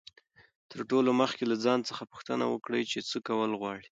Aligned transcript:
تر 0.71 0.79
ټولو 0.89 1.09
مخکي 1.21 1.45
له 1.51 1.55
ځان 1.65 1.79
څخه 1.89 2.03
پوښتنه 2.11 2.45
وکړئ، 2.49 2.81
چي 2.91 2.99
څه 3.09 3.17
کول 3.27 3.51
غواړئ. 3.61 3.85